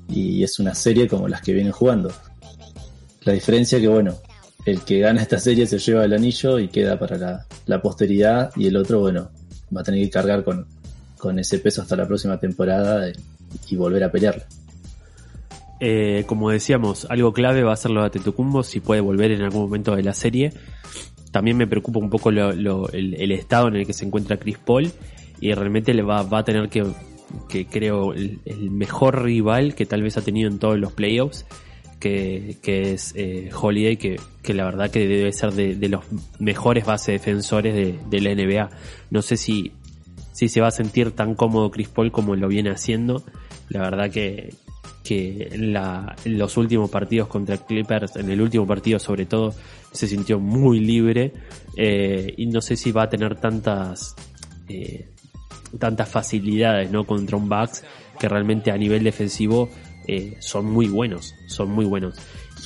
[0.10, 2.12] y es una serie como las que vienen jugando.
[3.22, 4.15] La diferencia que bueno,
[4.67, 8.51] el que gana esta serie se lleva el anillo y queda para la, la posteridad
[8.56, 9.30] y el otro bueno,
[9.75, 10.65] va a tener que cargar con,
[11.17, 13.13] con ese peso hasta la próxima temporada y,
[13.69, 14.45] y volver a pelearla.
[15.80, 19.41] Eh, como decíamos, algo clave va a ser lo de Tetocumbo, si puede volver en
[19.41, 20.51] algún momento de la serie.
[21.32, 24.91] También me preocupa un poco el estado en el que se encuentra Chris Paul
[25.39, 26.84] y realmente le va, va a tener que,
[27.47, 31.45] que creo, el, el mejor rival que tal vez ha tenido en todos los playoffs,
[31.99, 36.05] que, que es eh, Holiday, que, que la verdad que debe ser de, los
[36.39, 37.73] mejores base defensores
[38.10, 38.69] de, la NBA.
[39.10, 39.71] No sé si,
[40.33, 43.23] si se va a sentir tan cómodo Chris Paul como lo viene haciendo.
[43.69, 44.53] La verdad que,
[45.03, 45.49] que
[46.25, 49.53] los últimos partidos contra Clippers, en el último partido sobre todo,
[49.91, 51.33] se sintió muy libre
[51.75, 54.15] eh, y no sé si va a tener tantas
[54.69, 55.10] eh,
[55.79, 57.83] tantas facilidades no contra un Bucks
[58.19, 59.69] que realmente a nivel defensivo
[60.08, 62.15] eh, son muy buenos, son muy buenos.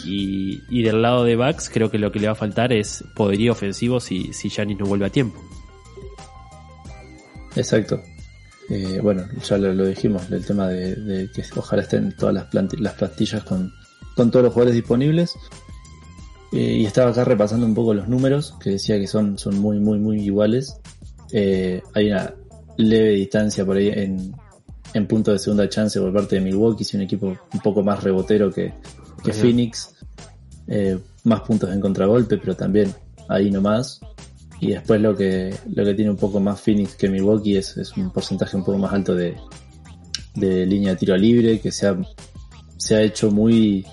[0.06, 3.04] Y, y del lado de Bucks creo que lo que le va a faltar es
[3.16, 5.42] poderío ofensivo si, si no vuelve a tiempo.
[7.56, 8.02] Exacto.
[8.70, 13.44] Eh, bueno, ya lo, dijimos, el tema de, que ojalá estén todas las, las plantillas
[13.44, 13.74] con,
[14.16, 15.36] con todos los jugadores disponibles.
[16.54, 19.80] Eh, y estaba acá repasando un poco los números, que decía que son, son muy,
[19.80, 20.78] muy, muy iguales.
[21.34, 22.34] Hay una
[22.78, 24.34] leve distancia por ahí en,
[24.94, 28.04] en punto de segunda chance por parte de Milwaukee, si un equipo un poco más
[28.04, 28.74] rebotero que.
[29.34, 29.94] Phoenix.
[30.68, 32.94] Eh, más puntos en contragolpe, pero también
[33.28, 34.00] ahí nomás.
[34.60, 37.96] Y después lo que, lo que tiene un poco más Phoenix que Milwaukee es, es
[37.98, 39.36] un porcentaje un poco más alto de,
[40.36, 41.98] de línea de tiro libre, que se ha,
[42.78, 43.86] se ha hecho muy,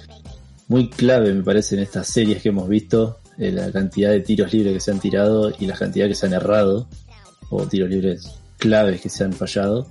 [0.68, 4.52] muy clave, me parece, en estas series que hemos visto, eh, la cantidad de tiros
[4.52, 6.88] libres que se han tirado y la cantidad que se han errado,
[7.50, 9.88] o tiros libres claves que se han fallado.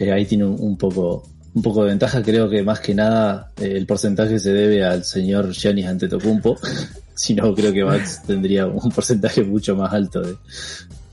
[0.00, 1.22] Eh, ahí tiene un, un poco
[1.54, 5.04] un poco de ventaja, creo que más que nada eh, el porcentaje se debe al
[5.04, 6.56] señor Giannis Antetokounmpo,
[7.14, 10.36] si no creo que Max tendría un porcentaje mucho más alto de,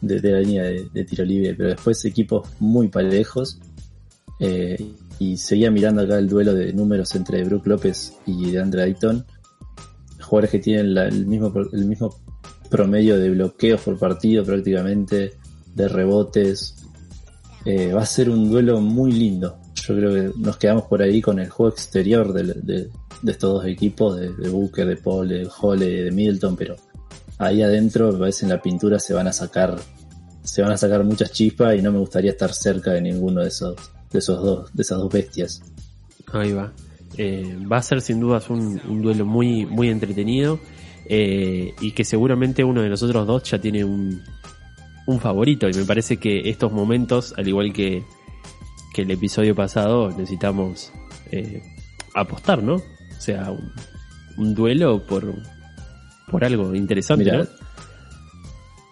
[0.01, 3.59] de, de la línea de, de tiro libre, pero después equipos muy parejos.
[4.39, 4.77] Eh,
[5.19, 9.25] y seguía mirando acá el duelo de números entre Brook López y de Andre Ayton.
[10.21, 12.15] Jugadores que tienen la- el, mismo, el mismo
[12.69, 15.33] promedio de bloqueos por partido prácticamente,
[15.73, 16.75] de rebotes.
[17.69, 19.59] Eh, va a ser un duelo muy lindo.
[19.75, 22.89] Yo creo que nos quedamos por ahí con el juego exterior de,
[23.27, 26.77] estos dos equipos, de, de Booker, de Paul, de Hole, de Middleton, pero
[27.37, 29.75] ahí adentro, me parece en la pintura se van a sacar,
[30.43, 33.49] se van a sacar muchas chispas y no me gustaría estar cerca de ninguno de
[33.49, 33.75] esos,
[34.11, 35.61] de esos dos, de esas dos bestias.
[36.31, 36.71] Ahí va.
[37.17, 40.57] Eh, va a ser sin dudas un, un duelo muy, muy entretenido
[41.09, 44.21] eh, y que seguramente uno de nosotros dos ya tiene un,
[45.07, 48.03] un favorito y me parece que estos momentos, al igual que,
[48.93, 50.91] que el episodio pasado, necesitamos
[51.31, 51.63] eh,
[52.13, 52.75] apostar, ¿no?
[52.75, 53.71] O sea, un,
[54.37, 55.33] un duelo por,
[56.29, 57.47] por algo interesante, Mira, ¿no?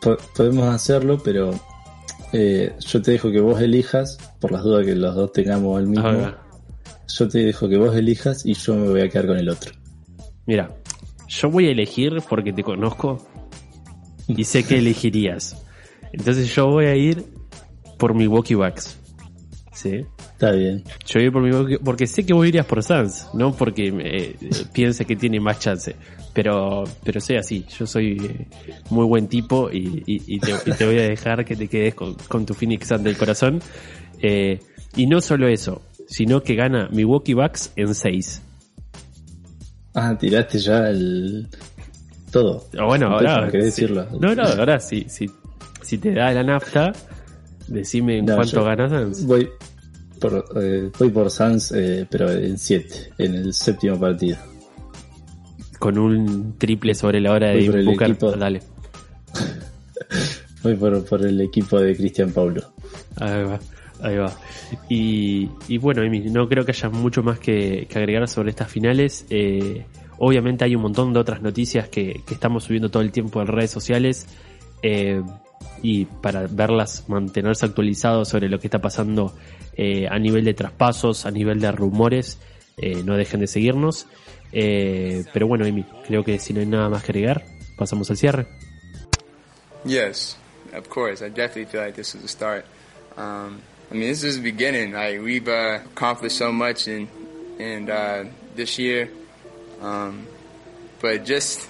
[0.01, 1.51] po- podemos hacerlo, pero
[2.33, 5.87] eh, yo te dejo que vos elijas, por las dudas que los dos tengamos el
[5.87, 6.11] mismo.
[7.07, 9.71] Yo te dejo que vos elijas y yo me voy a quedar con el otro.
[10.47, 10.75] Mira,
[11.27, 13.25] yo voy a elegir porque te conozco
[14.27, 15.61] y sé que elegirías.
[16.17, 17.23] Entonces yo voy a ir
[17.97, 18.97] por Milwaukee Bucks.
[19.73, 20.05] ¿Sí?
[20.33, 20.83] Está bien.
[21.05, 24.35] Yo voy por Milwaukee porque sé que vos irías por Suns, no porque eh,
[24.73, 25.95] piense que tiene más chance.
[26.33, 28.47] Pero, pero soy así, yo soy eh,
[28.89, 31.95] muy buen tipo y, y- y te, y te voy a dejar que te quedes
[31.95, 33.61] con, con tu Phoenix Suns del corazón.
[34.21, 34.59] Eh,
[34.97, 38.41] y no solo eso, sino que gana Milwaukee Bucks en 6.
[39.93, 41.47] Ah, tiraste ya el.
[42.31, 42.65] Todo.
[42.77, 43.49] Ah, Bueno, ahora.
[43.49, 44.07] decirlo.
[44.19, 45.29] No, no, ahora sí, sí.
[45.85, 46.91] Si te da la nafta,
[47.67, 49.25] decime en No, cuánto yo ganas Suns.
[49.25, 49.49] Voy
[50.19, 54.37] por, eh, voy por Sans, eh, pero en 7, en el séptimo partido.
[55.79, 58.09] Con un triple sobre la hora de Voy el Booker.
[58.11, 58.31] equipo.
[58.31, 58.61] Dale.
[60.63, 62.73] Voy por, por el equipo de Cristian Paulo.
[63.17, 63.59] Ahí va.
[64.01, 64.33] Ahí va.
[64.89, 69.25] Y, y bueno, no creo que haya mucho más que, que agregar sobre estas finales.
[69.29, 69.85] Eh,
[70.17, 73.47] obviamente hay un montón de otras noticias que, que estamos subiendo todo el tiempo en
[73.47, 74.25] redes sociales.
[74.81, 75.21] eh,
[75.81, 79.35] y para verlas, mantenerse actualizados sobre lo que está pasando
[79.77, 82.39] eh, a nivel de traspasos, a nivel de rumores,
[82.77, 84.07] eh, no dejen de seguirnos.
[84.51, 87.43] Eh, pero bueno, Emi, creo que si no hay nada más que agregar,
[87.77, 88.47] pasamos al cierre.
[89.85, 90.37] Yes,
[90.73, 91.23] of course.
[91.25, 92.65] I definitely feel like this is a start.
[93.17, 93.61] Um,
[93.91, 94.93] I mean, this is the beginning.
[94.93, 97.07] Like we've uh, accomplished so much in
[97.59, 99.09] in uh, this year,
[99.81, 100.25] um,
[101.01, 101.67] but just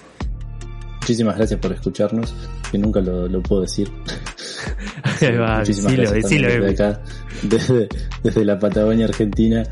[1.06, 2.34] Muchísimas gracias por escucharnos,
[2.68, 3.88] que nunca lo, lo puedo decir.
[5.40, 7.00] Va, Muchísimas decilo, gracias decilo, desde acá,
[7.44, 7.88] desde,
[8.24, 9.62] desde la Patagonia Argentina.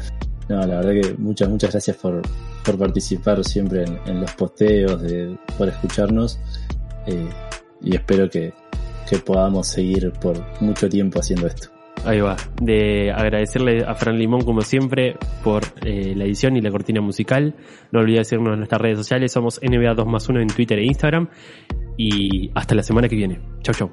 [0.49, 2.23] No, la verdad que muchas, muchas gracias por,
[2.65, 6.39] por participar siempre en, en los posteos, de, por escucharnos.
[7.09, 7.29] eh,
[7.83, 8.53] y espero que,
[9.11, 11.74] que podamos seguir por mucho tiempo haciendo esto.
[12.07, 12.37] Ahí va.
[12.61, 17.55] De agradecerle a Fran Limón, como siempre, por eh, la edición y la cortina musical.
[17.93, 19.33] No olvides seguirnos en nuestras redes sociales.
[19.33, 21.29] Somos NBA2 más 1 en Twitter e Instagram.
[21.97, 23.41] Y hasta la semana que viene.
[23.63, 23.91] Chau, chau.